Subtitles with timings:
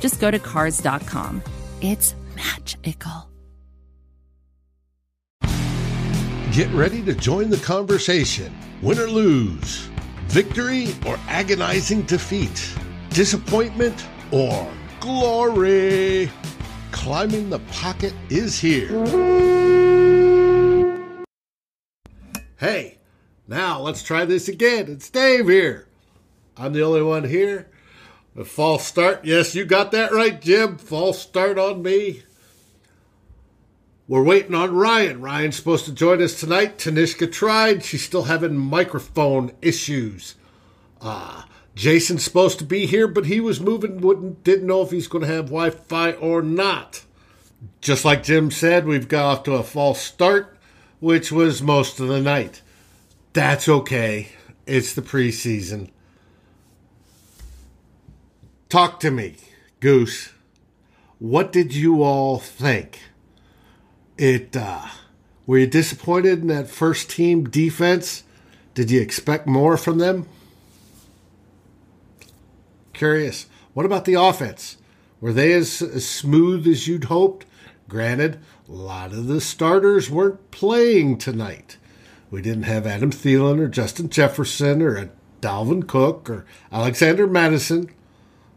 [0.00, 1.42] just go to Cars.com.
[1.80, 3.30] It's magical.
[6.52, 8.52] Get ready to join the conversation.
[8.82, 9.88] Win or lose,
[10.26, 12.74] victory or agonizing defeat,
[13.10, 14.68] disappointment or
[14.98, 16.28] glory.
[16.90, 18.88] Climbing the pocket is here.
[22.58, 22.98] Hey,
[23.46, 24.86] now let's try this again.
[24.88, 25.86] It's Dave here.
[26.56, 27.69] I'm the only one here.
[28.36, 29.24] A false start.
[29.24, 30.78] Yes, you got that right, Jim.
[30.78, 32.22] False start on me.
[34.06, 35.20] We're waiting on Ryan.
[35.20, 36.78] Ryan's supposed to join us tonight.
[36.78, 37.84] Tanishka tried.
[37.84, 40.34] She's still having microphone issues.
[41.00, 41.42] Uh,
[41.74, 45.22] Jason's supposed to be here, but he was moving, wouldn't didn't know if he's going
[45.22, 47.04] to have Wi-Fi or not.
[47.80, 50.58] Just like Jim said, we've got off to a false start,
[50.98, 52.62] which was most of the night.
[53.32, 54.30] That's okay.
[54.66, 55.90] It's the preseason.
[58.70, 59.34] Talk to me,
[59.80, 60.30] Goose.
[61.18, 63.00] What did you all think?
[64.16, 64.86] It uh,
[65.44, 68.22] were you disappointed in that first team defense?
[68.74, 70.28] Did you expect more from them?
[72.92, 73.46] Curious.
[73.74, 74.76] What about the offense?
[75.20, 77.46] Were they as, as smooth as you'd hoped?
[77.88, 81.76] Granted, a lot of the starters weren't playing tonight.
[82.30, 85.10] We didn't have Adam Thielen or Justin Jefferson or
[85.40, 87.90] Dalvin Cook or Alexander Mattison.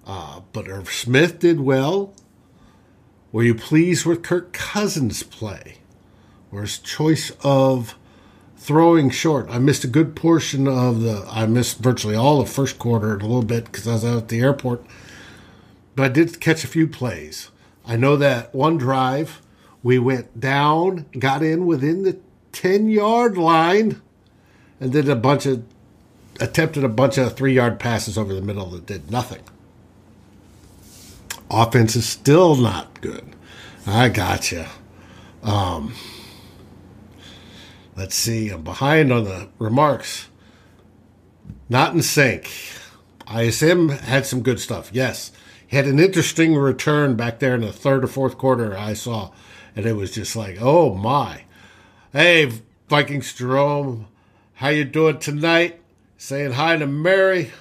[0.06, 2.14] Uh, but Irv Smith did well.
[3.32, 5.78] Were you pleased with Kirk Cousins' play
[6.52, 7.96] or his choice of
[8.58, 9.48] throwing short?
[9.50, 11.26] I missed a good portion of the.
[11.30, 14.28] I missed virtually all the first quarter a little bit because I was out at
[14.28, 14.86] the airport,
[15.96, 17.50] but I did catch a few plays.
[17.86, 19.42] I know that one drive
[19.82, 22.18] we went down, got in within the
[22.52, 24.02] ten yard line,
[24.80, 25.64] and did a bunch of
[26.40, 29.42] attempted a bunch of three yard passes over the middle that did nothing.
[31.50, 33.36] Offense is still not good.
[33.86, 34.66] I got you.
[35.44, 35.94] Um,
[37.96, 38.50] let's see.
[38.50, 40.30] I'm behind on the remarks.
[41.70, 42.50] Not in sync.
[43.34, 44.90] ISM had some good stuff.
[44.94, 45.32] Yes.
[45.68, 49.32] He had an interesting return back there in the third or fourth quarter I saw.
[49.76, 51.44] And it was just like, oh my.
[52.12, 52.52] Hey,
[52.90, 54.08] Vikings Jerome,
[54.56, 55.82] how you doing tonight?
[56.18, 57.52] Saying hi to Mary.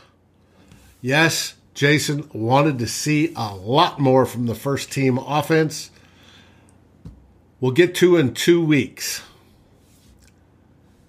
[1.01, 5.91] Yes, Jason wanted to see a lot more from the first team offense.
[7.61, 9.23] We'll get to in two weeks.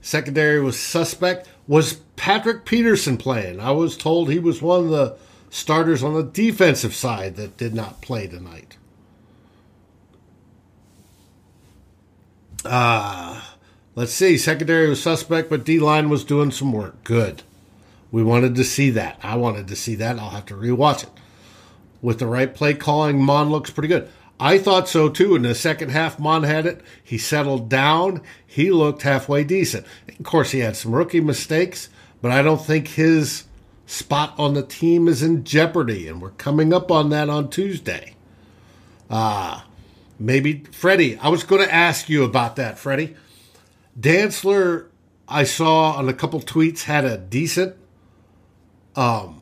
[0.02, 1.50] Secondary was suspect.
[1.68, 3.60] Was Patrick Peterson playing?
[3.60, 5.18] I was told he was one of the
[5.50, 8.78] starters on the defensive side that did not play tonight.
[12.66, 13.42] Uh,
[13.96, 14.38] let's see.
[14.38, 17.04] Secondary was suspect, but D line was doing some work.
[17.04, 17.44] Good.
[18.14, 19.20] We wanted to see that.
[19.24, 20.20] I wanted to see that.
[20.20, 21.10] I'll have to rewatch it.
[22.00, 24.08] With the right play calling, Mond looks pretty good.
[24.40, 25.36] I thought so too.
[25.36, 26.82] In the second half, Mond had it.
[27.04, 28.22] He settled down.
[28.46, 29.88] He looked halfway decent.
[30.08, 31.90] Of course, he had some rookie mistakes,
[32.22, 33.46] but I don't think his
[33.88, 36.08] spot on the team is in jeopardy.
[36.08, 38.14] And we're coming up on that on Tuesday.
[39.10, 39.62] Uh,
[40.20, 41.18] maybe Freddie.
[41.18, 43.16] I was going to ask you about that, Freddie.
[44.00, 44.86] Dantzler,
[45.28, 47.78] I saw on a couple tweets, had a decent
[48.96, 49.42] um,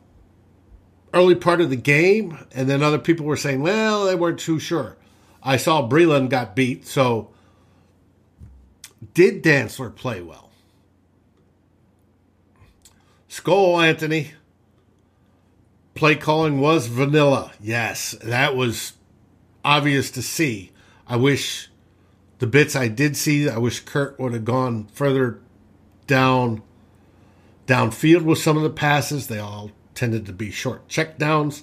[1.12, 4.58] early part of the game, and then other people were saying, well, they weren't too
[4.58, 4.96] sure.
[5.42, 7.30] I saw Breeland got beat, so
[9.14, 10.50] did Dantzler play well?
[13.28, 14.32] Skull Anthony.
[15.94, 17.52] Play calling was vanilla.
[17.60, 18.94] Yes, that was
[19.64, 20.72] obvious to see.
[21.06, 21.68] I wish
[22.38, 25.38] the bits I did see, I wish Kirk would have gone further
[26.06, 26.62] down
[27.66, 29.26] downfield with some of the passes.
[29.26, 31.62] They all tended to be short checkdowns.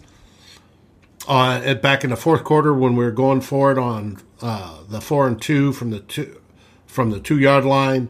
[1.28, 5.02] Uh, back in the fourth quarter, when we were going for it on uh, the
[5.02, 6.42] four and two from the two
[6.88, 8.10] from the two yard line,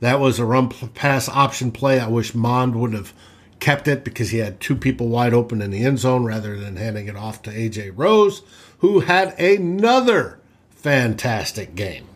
[0.00, 2.00] that was a run pass option play.
[2.00, 3.12] I wish Mond would have
[3.60, 6.76] kept it because he had two people wide open in the end zone rather than
[6.76, 8.42] handing it off to AJ Rose,
[8.78, 10.40] who had another
[10.70, 12.06] fantastic game.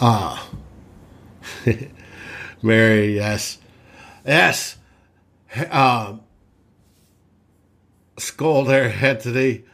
[0.00, 0.48] Ah,
[1.66, 1.72] uh,
[2.62, 3.58] Mary, yes.
[4.24, 4.76] Yes.
[5.70, 6.22] Um,
[8.18, 9.64] skull there, Anthony.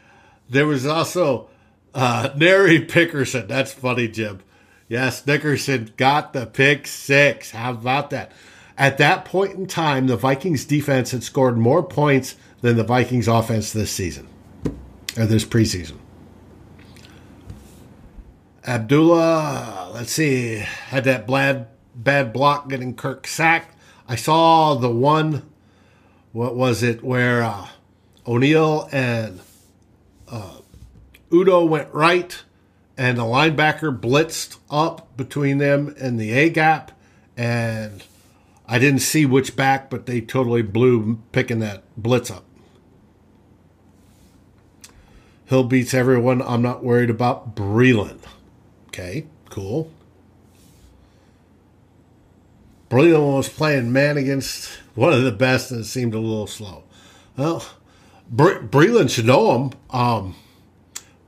[0.48, 1.48] There was also
[1.94, 3.46] uh, Nary Pickerson.
[3.46, 4.40] That's funny, Jim.
[4.88, 7.52] Yes, Nickerson got the pick six.
[7.52, 8.32] How about that?
[8.76, 13.28] At that point in time, the Vikings defense had scored more points than the Vikings
[13.28, 14.26] offense this season,
[15.16, 15.98] or this preseason.
[18.66, 23.76] Abdullah, let's see, had that bad, bad block getting Kirk sacked.
[24.10, 25.48] I saw the one,
[26.32, 27.68] what was it, where uh,
[28.26, 29.38] O'Neill and
[30.28, 30.56] uh,
[31.30, 32.42] Udoh went right,
[32.98, 36.90] and the linebacker blitzed up between them and the A gap,
[37.36, 38.02] and
[38.66, 42.44] I didn't see which back, but they totally blew picking that blitz up.
[45.44, 46.42] Hill beats everyone.
[46.42, 48.24] I'm not worried about Breeland.
[48.88, 49.92] Okay, cool.
[52.90, 56.82] Breeland was playing man against one of the best, and it seemed a little slow.
[57.36, 57.64] Well,
[58.28, 60.34] Bre- Breeland should know him, um,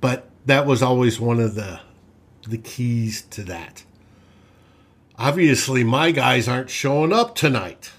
[0.00, 1.80] but that was always one of the
[2.46, 3.84] the keys to that.
[5.16, 7.92] Obviously, my guys aren't showing up tonight.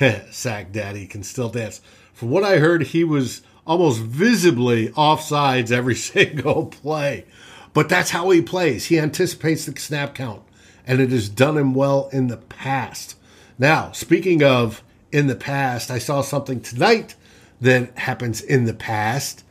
[0.30, 1.80] Sack Daddy can still dance.
[2.12, 7.26] From what I heard, he was almost visibly offsides every single play.
[7.72, 8.86] But that's how he plays.
[8.86, 10.42] He anticipates the snap count,
[10.88, 13.14] and it has done him well in the past.
[13.58, 14.82] Now, speaking of
[15.12, 17.14] in the past, I saw something tonight
[17.60, 19.44] that happens in the past,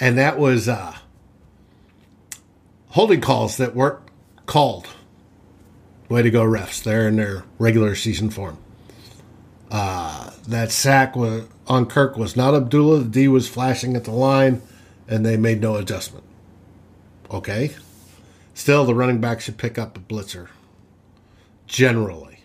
[0.00, 0.96] and that was uh,
[2.88, 4.00] holding calls that weren't
[4.46, 4.88] called.
[6.08, 6.82] Way to go, refs.
[6.82, 8.56] They're in their regular season form.
[9.70, 13.00] Uh, that sack was, on Kirk was not Abdullah.
[13.00, 14.62] The D was flashing at the line,
[15.06, 16.24] and they made no adjustment.
[17.30, 17.76] Okay.
[18.54, 20.48] Still, the running back should pick up a blitzer.
[21.68, 22.40] Generally.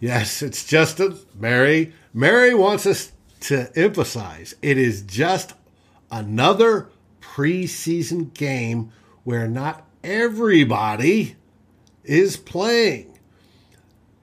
[0.00, 1.92] Yes, it's just a Mary.
[2.14, 5.52] Mary wants us to emphasize it is just
[6.10, 6.88] another
[7.20, 8.92] preseason game
[9.24, 11.36] where not everybody
[12.04, 13.18] is playing.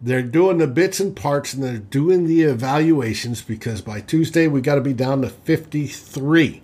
[0.02, 4.62] They're doing the bits and parts and they're doing the evaluations because by Tuesday we
[4.62, 6.63] got to be down to 53.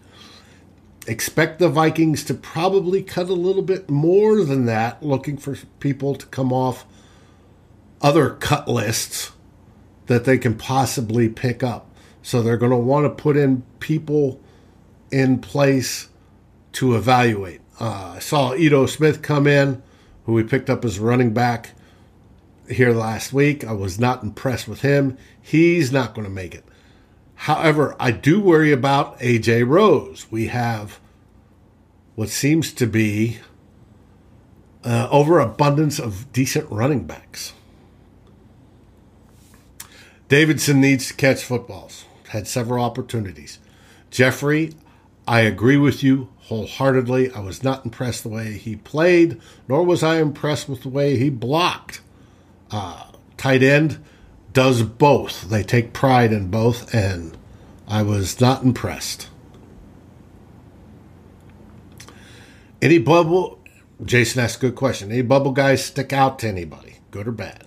[1.09, 6.13] Expect the Vikings to probably cut a little bit more than that, looking for people
[6.13, 6.85] to come off
[7.99, 9.31] other cut lists
[10.05, 11.89] that they can possibly pick up.
[12.21, 14.39] So they're going to want to put in people
[15.11, 16.09] in place
[16.73, 17.61] to evaluate.
[17.79, 19.81] Uh, I saw Ito Smith come in,
[20.25, 21.71] who we picked up as running back
[22.69, 23.63] here last week.
[23.63, 25.17] I was not impressed with him.
[25.41, 26.65] He's not going to make it.
[27.43, 30.27] However, I do worry about AJ Rose.
[30.29, 30.99] We have
[32.15, 33.37] what seems to be
[34.83, 37.53] uh, overabundance of decent running backs.
[40.27, 42.03] Davidson needs to catch footballs.
[42.27, 43.59] Had several opportunities.
[44.11, 44.73] Jeffrey,
[45.25, 47.31] I agree with you wholeheartedly.
[47.31, 51.15] I was not impressed the way he played, nor was I impressed with the way
[51.15, 52.01] he blocked.
[52.69, 53.05] Uh,
[53.37, 54.03] tight end
[54.53, 55.49] does both.
[55.49, 57.37] They take pride in both, and
[57.87, 59.29] I was not impressed.
[62.81, 63.59] Any bubble?
[64.03, 65.11] Jason asked a good question.
[65.11, 67.65] Any bubble guys stick out to anybody, good or bad?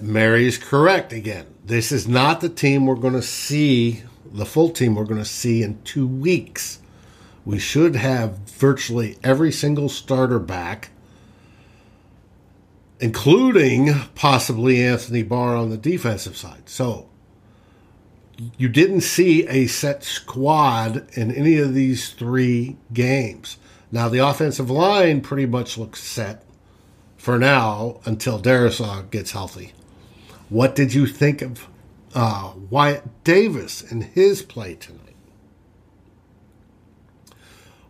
[0.00, 1.46] Mary is correct again.
[1.64, 4.02] This is not the team we're going to see
[4.32, 6.80] the full team we're going to see in two weeks.
[7.44, 10.90] We should have virtually every single starter back,
[13.00, 16.68] including possibly Anthony Barr on the defensive side.
[16.68, 17.08] So
[18.56, 23.56] you didn't see a set squad in any of these three games.
[23.92, 26.44] Now, the offensive line pretty much looks set
[27.16, 29.72] for now until Darrisaw gets healthy.
[30.48, 31.66] What did you think of
[32.16, 35.02] uh, Wyatt Davis and his play tonight.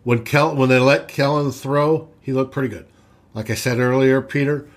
[0.03, 2.85] When Kel, when they let Kellen throw, he looked pretty good.
[3.33, 4.67] Like I said earlier, Peter,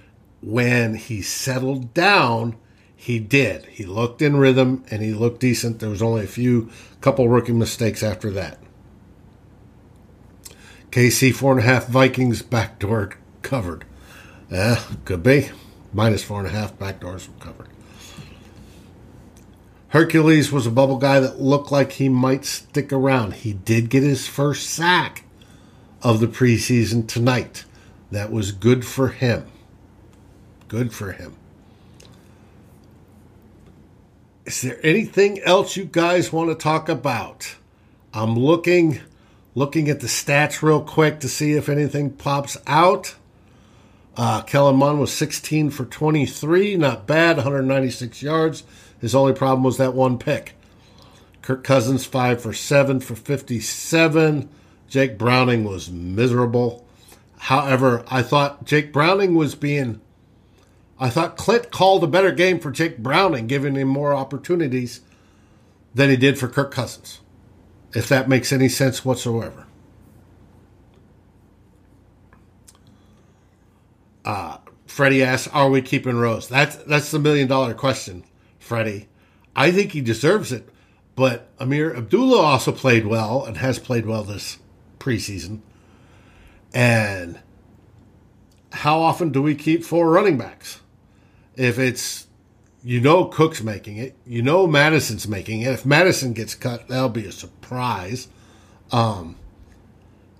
[0.42, 2.56] when he settled down,
[2.96, 3.66] he did.
[3.66, 5.78] He looked in rhythm and he looked decent.
[5.78, 6.70] There was only a few
[7.00, 8.58] couple rookie mistakes after that.
[10.90, 13.84] KC four and a half Vikings backdoor covered.
[14.50, 15.50] Eh, could be.
[15.92, 17.68] Minus four and a half backdoors were covered.
[19.88, 23.34] Hercules was a bubble guy that looked like he might stick around.
[23.34, 25.24] He did get his first sack
[26.02, 27.64] of the preseason tonight.
[28.10, 29.46] That was good for him.
[30.70, 31.34] Good for him.
[34.46, 37.56] Is there anything else you guys want to talk about?
[38.14, 39.00] I'm looking
[39.56, 43.16] looking at the stats real quick to see if anything pops out.
[44.16, 48.62] Uh, Kellen Mond was 16 for 23, not bad, 196 yards,
[49.00, 50.52] His only problem was that one pick.
[51.42, 54.48] Kirk Cousins, 5 for 7 for 57.
[54.88, 56.86] Jake Browning was miserable.
[57.38, 60.00] However, I thought Jake Browning was being.
[61.02, 65.00] I thought Clint called a better game for Jake Browning, giving him more opportunities
[65.94, 67.20] than he did for Kirk Cousins.
[67.94, 69.66] If that makes any sense whatsoever.
[74.24, 78.22] Uh, Freddie asks, "Are we keeping Rose?" That's that's the million dollar question,
[78.58, 79.08] Freddie.
[79.56, 80.68] I think he deserves it,
[81.16, 84.58] but Ameer Abdullah also played well and has played well this
[84.98, 85.60] preseason.
[86.74, 87.40] And
[88.72, 90.80] how often do we keep four running backs?
[91.56, 92.26] If it's
[92.82, 95.72] you know Cook's making it, you know Mattison's making it.
[95.72, 98.28] If Madison gets cut, that'll be a surprise.
[98.92, 99.36] Um,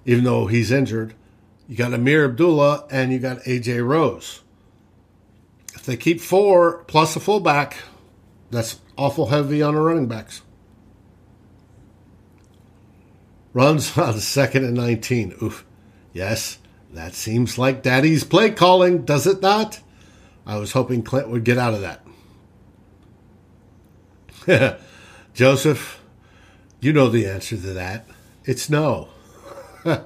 [0.04, 1.14] even though he's injured,
[1.68, 4.42] you got Ameer Abdullah and you got AJ Rose.
[5.74, 7.76] If they keep four plus a fullback,
[8.50, 10.42] that's awful heavy on the running backs.
[13.52, 15.36] Runs on second and 19.
[15.42, 15.64] Oof.
[16.12, 16.58] Yes,
[16.92, 19.80] that seems like Daddy's play calling, does it not?
[20.50, 21.80] I was hoping Clint would get out of
[24.46, 24.80] that.
[25.32, 26.02] Joseph,
[26.80, 28.08] you know the answer to that.
[28.44, 29.10] It's no.
[29.84, 30.02] I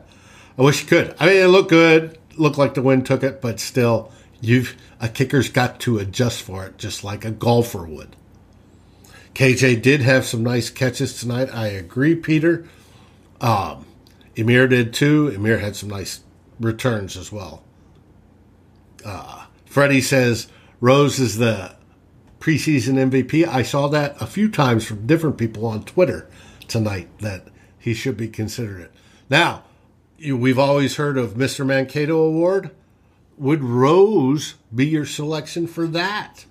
[0.59, 1.15] wish you could.
[1.19, 2.19] I mean, it looked good.
[2.37, 6.67] Looked like the wind took it, but still, you've a kicker's got to adjust for
[6.67, 8.15] it, just like a golfer would.
[9.33, 11.49] KJ did have some nice catches tonight.
[11.55, 12.69] I agree, Peter.
[13.41, 13.87] Um,
[14.37, 15.33] Ameer did too.
[15.35, 16.21] Ameer had some nice
[16.61, 17.63] returns as well.
[19.07, 19.44] Uh,
[19.75, 20.47] Freddie says
[20.81, 21.75] Rose is the
[22.39, 23.45] preseason MVP.
[23.45, 26.31] I saw that a few times from different people on Twitter
[26.69, 28.93] tonight that he should be considered it.
[29.29, 29.65] Now,
[30.17, 31.67] you, we've always heard of Mr.
[31.67, 32.71] Mankato Award.
[33.37, 36.45] Would Rose be your selection for that?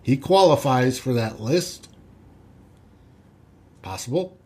[0.00, 1.88] He qualifies for that list.
[3.82, 4.38] Possible.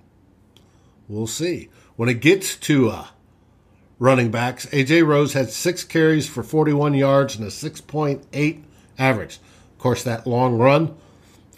[1.07, 1.69] We'll see.
[1.97, 3.07] When it gets to uh,
[3.99, 8.63] running backs, AJ Rose had six carries for 41 yards and a 6.8
[8.99, 9.39] average.
[9.73, 10.97] Of course, that long run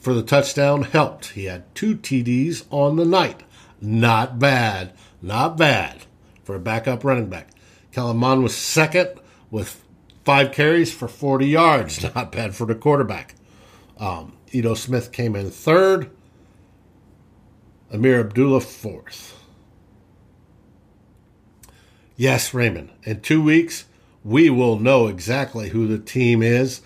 [0.00, 1.30] for the touchdown helped.
[1.30, 3.42] He had two TDs on the night.
[3.80, 4.92] Not bad.
[5.20, 6.06] Not bad
[6.44, 7.50] for a backup running back.
[7.92, 9.10] Kellen was second
[9.50, 9.82] with
[10.24, 12.02] five carries for 40 yards.
[12.14, 13.34] Not bad for the quarterback.
[13.98, 16.10] Um, Ito Smith came in third.
[17.92, 19.37] Ameer Abdullah fourth.
[22.18, 22.90] Yes, Raymond.
[23.04, 23.84] In two weeks,
[24.24, 26.80] we will know exactly who the team is,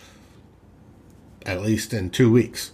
[1.46, 2.72] at least in two weeks.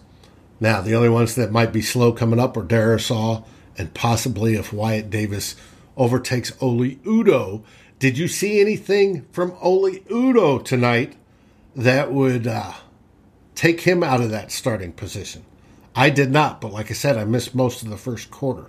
[0.59, 3.45] Now, the only ones that might be slow coming up are Darrisaw
[3.77, 5.55] and possibly if Wyatt Davis
[5.95, 7.63] overtakes Oli Udoh.
[7.97, 11.15] Did you see anything from Oli Udoh tonight
[11.77, 12.73] that would uh,
[13.55, 15.45] take him out of that starting position?
[15.95, 18.65] I did not, but like I said, I missed most of the first quarter.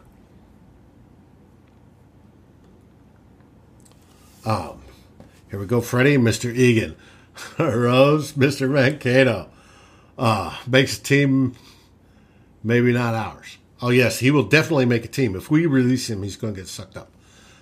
[4.44, 4.82] Um,
[5.50, 6.54] here we go, Freddie, Mr.
[6.54, 6.96] Egan,
[7.58, 8.70] Rose, Mr.
[8.70, 9.48] Mankato.
[10.18, 11.56] Uh, makes a team,
[12.62, 13.58] maybe not ours.
[13.82, 15.34] Oh, yes, he will definitely make a team.
[15.34, 17.10] If we release him, he's going to get sucked up.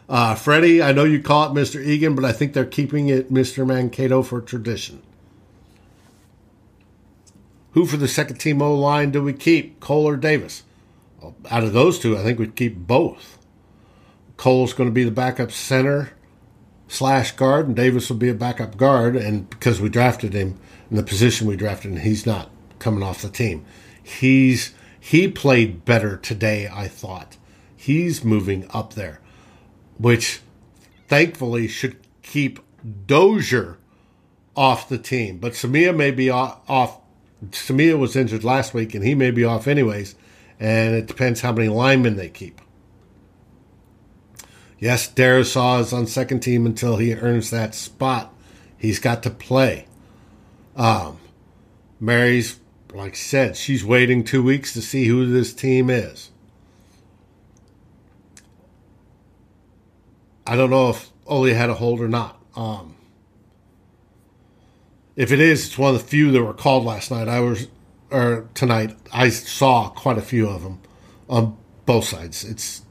[0.08, 1.84] Uh, Freddie, I know you call it Mr.
[1.84, 3.66] Egan, but I think they're keeping it Mr.
[3.66, 5.02] Mankato for tradition.
[7.72, 10.64] Who for the second team O line do we keep, Cole or Davis?
[11.20, 13.38] Well, out of those two, I think we'd keep both.
[14.36, 16.12] Cole's going to be the backup center
[16.88, 19.14] slash guard, and Davis will be a backup guard.
[19.14, 20.58] And because we drafted him
[20.90, 23.64] in the position we drafted him, he's not coming off the team.
[24.02, 27.36] He's he played better today, I thought.
[27.76, 29.20] He's moving up there,
[29.98, 30.40] which
[31.06, 32.60] thankfully should keep
[33.06, 33.78] Dozier
[34.56, 35.38] off the team.
[35.38, 36.98] But Samia may be off.
[37.50, 40.14] Samia was injured last week, and he may be off anyways.
[40.58, 42.60] And it depends how many linemen they keep.
[44.78, 48.32] Yes, Darrisaw is on second team until he earns that spot.
[48.76, 49.86] He's got to play.
[50.76, 51.18] Um,
[51.98, 52.60] Mary's,
[52.92, 56.30] like I said, she's waiting two weeks to see who this team is.
[60.46, 62.40] I don't know if Oli had a hold or not.
[62.54, 62.94] Um,
[65.16, 67.28] if it is, it's one of the few that were called last night.
[67.28, 67.66] I was,
[68.10, 70.80] or tonight, I saw quite a few of them
[71.28, 72.44] on both sides.
[72.44, 72.82] It's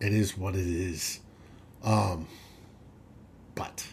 [0.00, 1.20] it is what it is.
[1.82, 2.26] Um,
[3.54, 3.86] but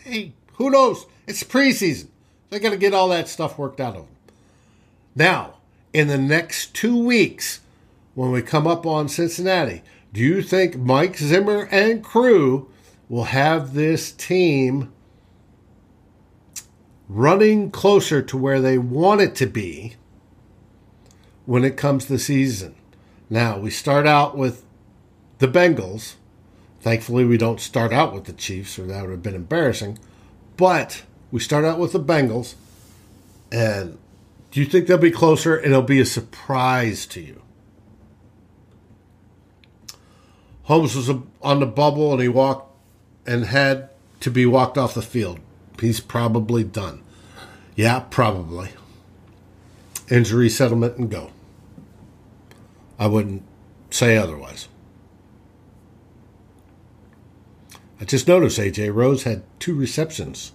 [0.00, 1.06] hey, who knows?
[1.26, 2.08] It's preseason.
[2.50, 4.16] They're going to get all that stuff worked out of them.
[5.14, 5.54] Now,
[5.92, 7.60] in the next two weeks,
[8.14, 9.82] when we come up on Cincinnati,
[10.12, 12.70] do you think Mike Zimmer and crew
[13.08, 14.92] will have this team
[17.08, 19.94] running closer to where they want it to be
[21.44, 22.74] when it comes to season.
[23.30, 24.64] Now, we start out with
[25.38, 26.14] the Bengals.
[26.80, 29.98] Thankfully, we don't start out with the Chiefs, or that would have been embarrassing.
[30.56, 32.54] But we start out with the Bengals.
[33.50, 33.98] And
[34.50, 37.42] do you think they'll be closer and it'll be a surprise to you?
[40.64, 41.10] Holmes was
[41.42, 42.74] on the bubble and he walked
[43.26, 43.90] and had
[44.20, 45.38] to be walked off the field.
[45.80, 47.02] He's probably done.
[47.76, 48.70] Yeah, probably.
[50.10, 51.30] Injury settlement and go.
[52.98, 53.42] I wouldn't
[53.90, 54.68] say otherwise.
[58.00, 60.52] I just noticed AJ Rose had two receptions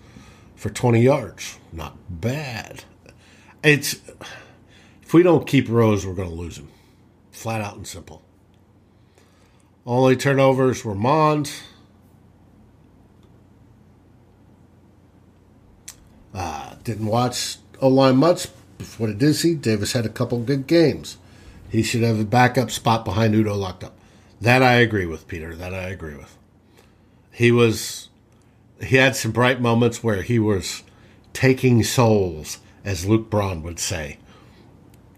[0.55, 1.57] for 20 yards.
[1.73, 2.83] Not bad.
[3.63, 3.95] It's
[5.01, 6.69] if we don't keep Rose, we're going to lose him.
[7.31, 8.21] Flat out and simple.
[9.85, 11.51] Only turnovers were Mond.
[16.33, 18.47] Uh, didn't watch O line much.
[18.97, 21.17] What I did see, Davis had a couple good games.
[21.69, 23.97] He should have a backup spot behind Udoh locked up.
[24.39, 25.55] That I agree with, Peter.
[25.55, 26.37] That I agree with.
[27.31, 28.09] He was,
[28.81, 30.83] he had some bright moments where he was
[31.33, 34.17] taking souls, as Luke Braun would say.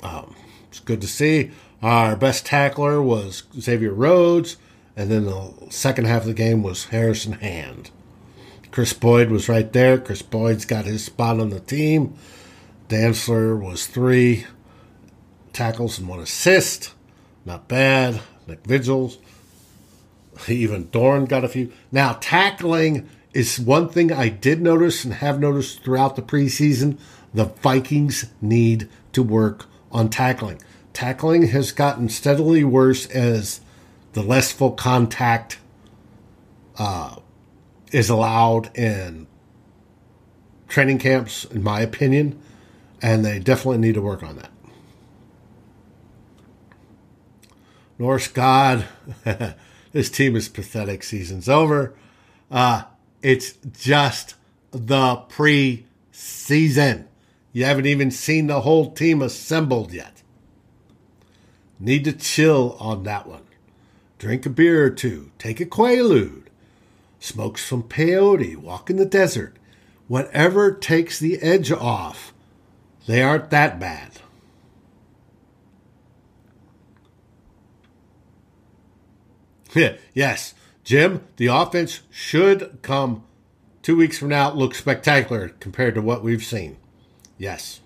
[0.01, 0.35] Um,
[0.69, 1.51] it's good to see.
[1.81, 4.57] Our best tackler was Xavier Rhodes,
[4.95, 7.91] and then the second half of the game was Harrison Hand.
[8.71, 9.99] Chris Boyd was right there.
[9.99, 12.15] Chris Boyd's got his spot on the team.
[12.89, 14.45] Dantzler was three
[15.51, 16.93] tackles and one assist.
[17.45, 18.21] Not bad.
[18.47, 19.17] Nick Vigils.
[20.47, 21.71] Even Doran got a few.
[21.91, 26.97] Now, tackling is one thing I did notice and have noticed throughout the preseason.
[27.33, 30.61] The Vikings need to work on tackling.
[30.93, 33.61] Tackling has gotten steadily worse as
[34.13, 35.59] the less full contact
[36.77, 37.15] uh,
[37.91, 39.27] is allowed in
[40.67, 42.39] training camps, in my opinion,
[43.01, 44.49] and they definitely need to work on that.
[47.99, 48.85] Norse God,
[49.93, 51.03] this team is pathetic.
[51.03, 51.93] Season's over.
[52.51, 52.83] Uh,
[53.21, 54.35] it's just
[54.71, 57.07] the pre-season.
[57.53, 60.21] You haven't even seen the whole team assembled yet.
[61.79, 63.43] Need to chill on that one.
[64.17, 65.31] Drink a beer or two.
[65.37, 66.43] Take a Quaalude.
[67.19, 68.57] Smoke some peyote.
[68.57, 69.57] Walk in the desert.
[70.07, 72.33] Whatever takes the edge off.
[73.05, 74.11] They aren't that bad.
[79.62, 79.62] Yeah,
[80.13, 83.23] yes, Jim, the offense should come
[83.81, 86.77] two weeks from now look spectacular compared to what we've seen.
[87.37, 87.81] Yes.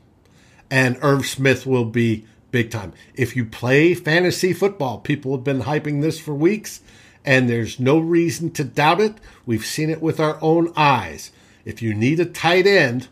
[0.69, 2.93] And Irv Smith will be big time.
[3.15, 6.81] If you play fantasy football, people have been hyping this for weeks,
[7.25, 9.15] and there's no reason to doubt it.
[9.45, 11.31] We've seen it with our own eyes.
[11.65, 13.07] If you need a tight end,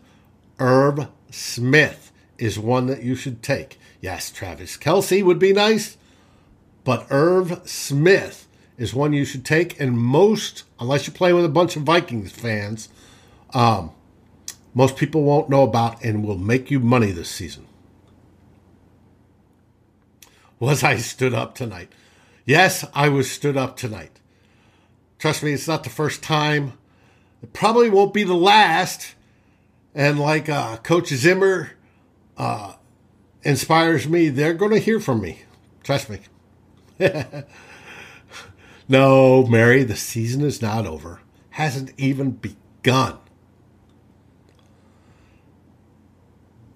[0.58, 3.78] Irv Smith is one that you should take.
[4.00, 5.96] Yes, Travis Kelce would be nice,
[6.84, 8.45] but Irv Smith
[8.78, 9.80] is one you should take.
[9.80, 12.88] And most, unless you play with a bunch of Vikings fans,
[13.54, 13.92] um,
[14.74, 17.66] most people won't know about and will make you money this season.
[20.58, 21.92] Was I stood up tonight?
[22.44, 24.20] Yes, I was stood up tonight.
[25.18, 26.74] Trust me, it's not the first time.
[27.42, 29.14] It probably won't be the last.
[29.94, 31.72] And like uh, Coach Zimmer
[32.36, 32.74] uh,
[33.42, 35.42] inspires me, they're going to hear from me.
[35.82, 36.20] Trust me.
[38.88, 41.20] No, Mary, the season is not over.
[41.50, 43.18] Hasn't even begun.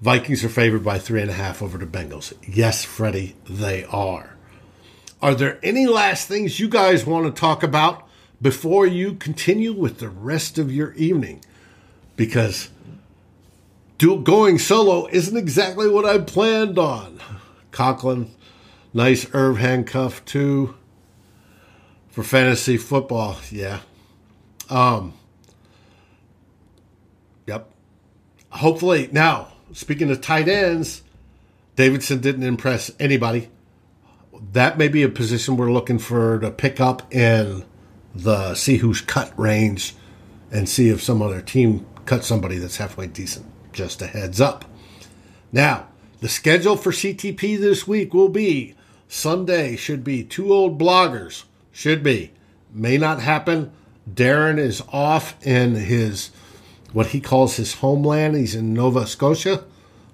[0.00, 2.32] Vikings are favored by three and a half over the Bengals.
[2.42, 4.36] Yes, Freddie, they are.
[5.22, 8.08] Are there any last things you guys want to talk about
[8.40, 11.44] before you continue with the rest of your evening?
[12.16, 12.70] Because
[13.98, 17.20] going solo isn't exactly what I planned on.
[17.70, 18.30] Conklin,
[18.94, 20.74] nice Irv handcuff too
[22.10, 23.36] for fantasy football.
[23.50, 23.80] Yeah.
[24.68, 25.14] Um.
[27.46, 27.70] Yep.
[28.50, 31.02] Hopefully, now speaking of tight ends,
[31.76, 33.48] Davidson didn't impress anybody.
[34.52, 37.64] That may be a position we're looking for to pick up in
[38.14, 39.94] the see who's cut range
[40.50, 43.46] and see if some other team cut somebody that's halfway decent.
[43.72, 44.64] Just a heads up.
[45.52, 45.88] Now,
[46.20, 48.74] the schedule for CTP this week will be
[49.08, 52.32] Sunday should be two old bloggers should be.
[52.72, 53.72] May not happen.
[54.10, 56.30] Darren is off in his,
[56.92, 58.36] what he calls his homeland.
[58.36, 59.64] He's in Nova Scotia,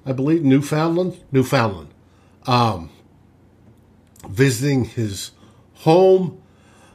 [0.05, 1.19] I believe, Newfoundland.
[1.33, 1.89] Newfoundland.
[2.47, 2.91] Um,
[4.29, 5.33] visiting his
[5.75, 6.41] home.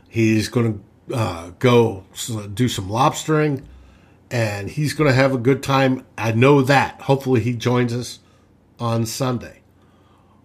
[0.08, 2.06] He's going to uh, go
[2.54, 3.64] do some lobstering
[4.32, 6.06] and he's going to have a good time.
[6.18, 7.02] I know that.
[7.02, 8.20] Hopefully, he joins us
[8.80, 9.60] on Sunday.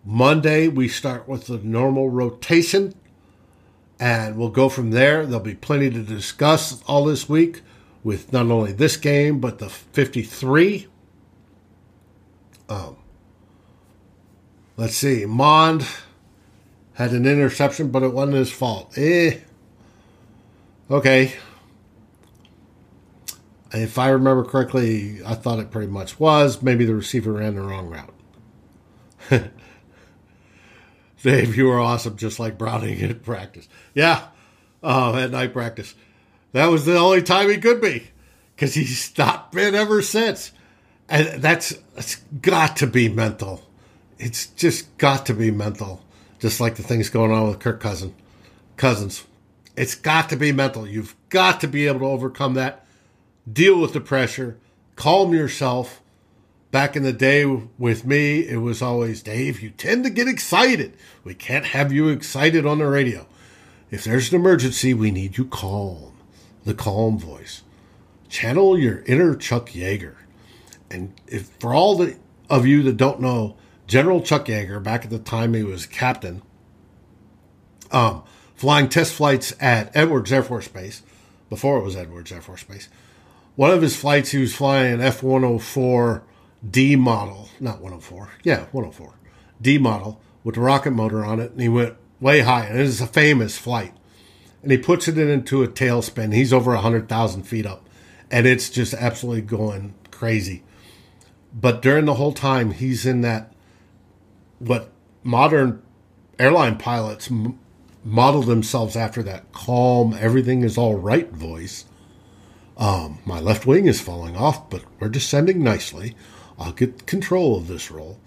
[0.05, 2.95] Monday, we start with the normal rotation,
[3.99, 5.25] and we'll go from there.
[5.25, 7.63] There'll be plenty to discuss all this week
[8.05, 10.87] with not only this game, but the 53.
[12.69, 12.97] Um,
[14.77, 15.25] let's see.
[15.25, 15.87] Mond
[16.95, 18.97] had an interception, but it wasn't his fault.
[18.97, 19.39] Eh.
[20.91, 21.33] Okay.
[23.73, 26.63] If I remember correctly, I thought it pretty much was.
[26.63, 28.15] Maybe the receiver ran the wrong route.
[31.23, 33.69] Dave, you were awesome, just like Browning at practice.
[33.95, 34.29] Yeah,
[34.83, 35.95] uh, at night practice.
[36.53, 38.09] That was the only time he could be
[38.55, 40.53] because he's not been ever since.
[41.09, 43.63] And that's it's got to be mental.
[44.19, 46.03] It's just got to be mental,
[46.39, 48.15] just like the things going on with Kirk Cousin,
[48.77, 49.25] Cousins.
[49.77, 50.89] It's got to be mental.
[50.89, 52.87] You've got to be able to overcome that,
[53.51, 54.59] deal with the pressure,
[54.97, 56.01] calm yourself.
[56.71, 60.95] Back in the day with me, it was always, Dave, you tend to get excited.
[61.25, 63.27] We can't have you excited on the radio.
[63.91, 66.13] If there's an emergency, we need you calm.
[66.65, 67.63] The calm voice.
[68.29, 70.17] Channel your inner Chuck Yeager.
[70.91, 72.17] And if for all the,
[72.51, 76.43] of you that don't know, General Chuck Yeager, back at the time he was captain,
[77.93, 78.25] um,
[78.57, 81.03] flying test flights at Edwards Air Force Base,
[81.49, 82.89] before it was Edwards Air Force Base.
[83.55, 86.25] One of his flights, he was flying an F 104
[86.71, 89.15] D model, not 104, yeah, 104,
[89.61, 92.67] D model with a rocket motor on it, and he went way high.
[92.67, 93.95] And it is a famous flight.
[94.63, 96.35] And he puts it into a tailspin.
[96.35, 97.89] He's over 100,000 feet up,
[98.31, 100.63] and it's just absolutely going crazy.
[101.53, 103.53] But during the whole time, he's in that
[104.59, 104.91] what
[105.23, 105.83] modern
[106.39, 107.59] airline pilots m-
[108.05, 111.85] model themselves after that calm, everything is all right voice.
[112.77, 116.15] Um, my left wing is falling off, but we're descending nicely.
[116.59, 118.19] I'll get control of this roll.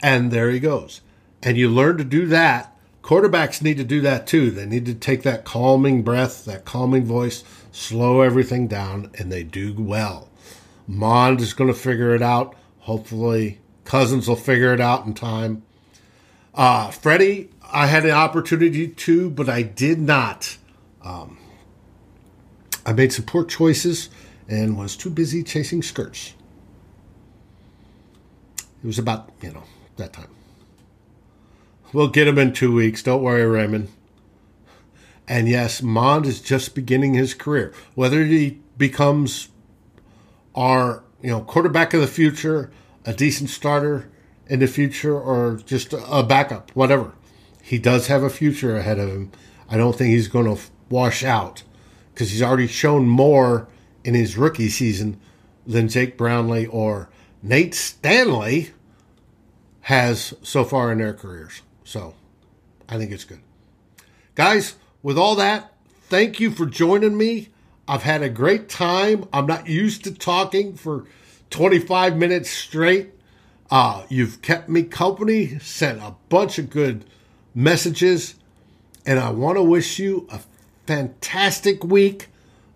[0.00, 1.00] And there he goes.
[1.42, 2.76] And you learn to do that.
[3.02, 4.50] Quarterbacks need to do that too.
[4.50, 7.42] They need to take that calming breath, that calming voice,
[7.72, 10.28] slow everything down, and they do well.
[10.86, 12.54] Mond is going to figure it out.
[12.80, 15.62] Hopefully, Cousins will figure it out in time.
[16.54, 20.56] Uh, Freddie, I had an opportunity to, but I did not.
[21.02, 21.38] Um,
[22.84, 24.10] I made some poor choices
[24.48, 26.34] and was too busy chasing skirts.
[28.82, 29.62] It was about, you know,
[29.96, 30.28] that time.
[31.92, 33.02] We'll get him in two weeks.
[33.02, 33.88] Don't worry, Raymond.
[35.28, 37.72] And yes, Mond is just beginning his career.
[37.94, 39.48] Whether he becomes
[40.54, 42.70] our, you know, quarterback of the future,
[43.04, 44.08] a decent starter
[44.46, 47.12] in the future, or just a backup, whatever.
[47.62, 49.32] He does have a future ahead of him.
[49.68, 51.62] I don't think he's going to wash out
[52.12, 53.68] because he's already shown more
[54.04, 55.20] in his rookie season
[55.66, 57.08] than Jake Brownlee or
[57.42, 58.70] Nate Stanley
[59.82, 61.62] has so far in their careers.
[61.82, 62.14] So
[62.88, 63.40] I think it's good.
[64.36, 65.72] Guys, with all that,
[66.08, 67.48] thank you for joining me.
[67.88, 69.28] I've had a great time.
[69.32, 71.04] I'm not used to talking for
[71.50, 73.10] 25 minutes straight.
[73.70, 77.04] Uh, you've kept me company, sent a bunch of good
[77.54, 78.36] messages,
[79.04, 80.40] and I want to wish you a
[80.86, 82.28] fantastic week.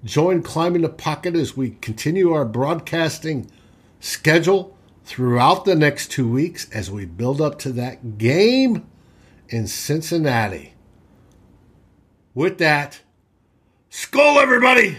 [0.04, 3.50] Join Climbing the Pocket as we continue our broadcasting
[4.00, 8.86] schedule throughout the next two weeks as we build up to that game
[9.48, 10.74] in Cincinnati.
[12.34, 13.00] With that,
[13.88, 14.98] skull everybody,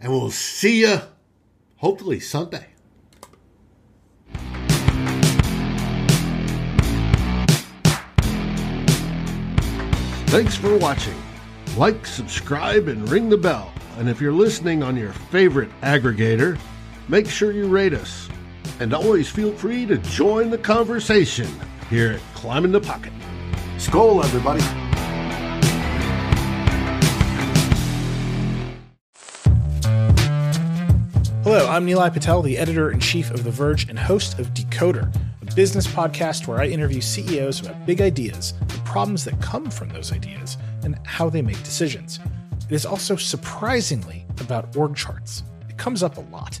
[0.00, 1.00] and we'll see you
[1.76, 2.66] hopefully Sunday.
[10.30, 11.16] Thanks for watching.
[11.76, 13.72] Like, subscribe, and ring the bell.
[13.98, 16.56] And if you're listening on your favorite aggregator,
[17.10, 18.28] make sure you rate us.
[18.78, 21.48] And always feel free to join the conversation
[21.90, 23.12] here at Climbing the Pocket.
[23.78, 24.62] Skull, everybody.
[31.42, 35.12] Hello, I'm Nilay Patel, the editor in chief of The Verge and host of Decoder,
[35.42, 39.88] a business podcast where I interview CEOs about big ideas, the problems that come from
[39.88, 42.20] those ideas, and how they make decisions.
[42.68, 45.42] It is also surprisingly about org charts.
[45.68, 46.60] It comes up a lot.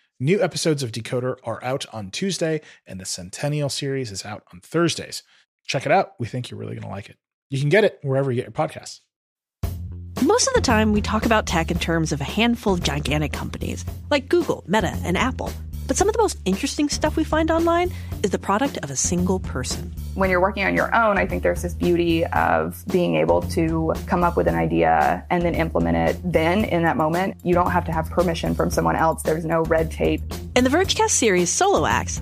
[0.23, 4.59] New episodes of Decoder are out on Tuesday, and the Centennial series is out on
[4.59, 5.23] Thursdays.
[5.65, 6.11] Check it out.
[6.19, 7.17] We think you're really going to like it.
[7.49, 8.99] You can get it wherever you get your podcasts.
[10.23, 13.33] Most of the time, we talk about tech in terms of a handful of gigantic
[13.33, 15.51] companies like Google, Meta, and Apple.
[15.87, 17.91] But some of the most interesting stuff we find online
[18.23, 19.93] is the product of a single person.
[20.13, 23.93] When you're working on your own, I think there's this beauty of being able to
[24.07, 27.37] come up with an idea and then implement it then in that moment.
[27.43, 30.21] You don't have to have permission from someone else, there's no red tape.
[30.55, 32.21] In the Vergecast series Solo Acts,